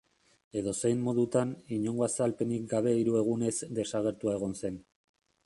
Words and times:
Edozein 0.61 1.03
modutan, 1.07 1.51
inongo 1.77 2.07
azalpenik 2.07 2.65
gabe 2.73 2.95
hiru 3.03 3.15
egunez 3.21 3.53
desagertua 3.83 4.35
egon 4.41 4.59
zen. 4.65 4.83